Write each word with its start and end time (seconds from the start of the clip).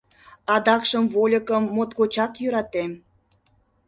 Адакшым 0.53 1.05
вольыкым 1.13 1.63
моткочак 1.75 2.31
йӧратем. 2.41 2.91